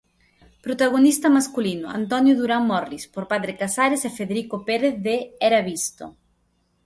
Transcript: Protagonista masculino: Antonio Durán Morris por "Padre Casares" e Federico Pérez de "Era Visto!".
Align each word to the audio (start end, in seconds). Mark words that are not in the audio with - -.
Protagonista 0.65 1.27
masculino: 1.37 1.87
Antonio 2.01 2.33
Durán 2.35 2.63
Morris 2.71 3.05
por 3.13 3.23
"Padre 3.31 3.53
Casares" 3.61 4.01
e 4.09 4.15
Federico 4.19 4.55
Pérez 4.67 4.95
de 5.07 5.15
"Era 5.47 5.61
Visto!". 5.69 6.05